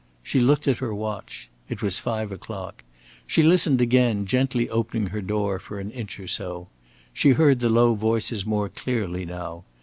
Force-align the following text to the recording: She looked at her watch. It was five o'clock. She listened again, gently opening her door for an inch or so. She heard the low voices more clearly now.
She 0.23 0.39
looked 0.39 0.67
at 0.67 0.79
her 0.79 0.95
watch. 0.95 1.51
It 1.69 1.83
was 1.83 1.99
five 1.99 2.31
o'clock. 2.31 2.83
She 3.27 3.43
listened 3.43 3.81
again, 3.81 4.25
gently 4.25 4.67
opening 4.67 5.09
her 5.11 5.21
door 5.21 5.59
for 5.59 5.79
an 5.79 5.91
inch 5.91 6.19
or 6.19 6.25
so. 6.27 6.69
She 7.13 7.33
heard 7.33 7.59
the 7.59 7.69
low 7.69 7.93
voices 7.93 8.43
more 8.43 8.67
clearly 8.67 9.25
now. 9.27 9.63